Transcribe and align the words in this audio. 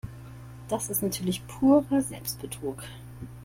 Das 0.67 0.89
ist 0.89 1.03
natürlich 1.03 1.45
purer 1.45 2.01
Selbstbetrug. 2.01 2.81